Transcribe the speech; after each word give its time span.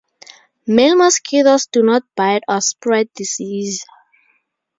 Male 0.65 0.95
mosquitoes 0.95 1.67
do 1.67 1.83
not 1.83 2.01
bite 2.15 2.41
or 2.47 2.59
spread 2.59 3.13
disease. 3.13 3.85